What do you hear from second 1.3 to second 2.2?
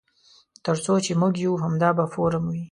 یو همدا به